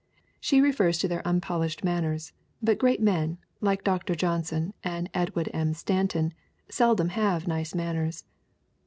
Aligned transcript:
She 0.39 0.61
refers 0.61 0.97
to 0.97 1.07
their 1.07 1.21
unpol 1.25 1.63
ished 1.63 1.83
manners 1.83 2.33
but 2.59 2.79
great 2.79 3.03
men, 3.03 3.37
like 3.59 3.83
Dr. 3.83 4.15
Johnson 4.15 4.73
and 4.83 5.11
Edwin 5.13 5.45
M. 5.49 5.75
Stanton, 5.75 6.33
seldom 6.71 7.09
have 7.09 7.47
nice 7.47 7.75
manners. 7.75 8.25